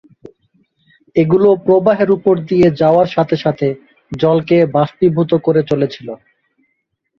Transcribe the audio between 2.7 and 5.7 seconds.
যাওয়ার সাথে সাথে জলকে বাষ্পীভূত করে